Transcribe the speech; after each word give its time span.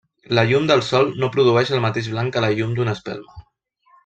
La 0.37 0.43
llum 0.51 0.63
del 0.71 0.81
sol 0.87 1.11
no 1.23 1.29
produeix 1.37 1.75
el 1.77 1.83
mateix 1.85 2.09
blanc 2.15 2.37
que 2.39 2.45
la 2.47 2.51
llum 2.57 2.75
d'una 2.81 2.97
espelma. 2.99 3.41